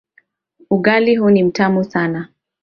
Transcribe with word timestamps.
Ugali 0.69 1.15
huu 1.15 1.29
ni 1.29 1.43
mtamu 1.43 1.83
sana. 1.83 2.27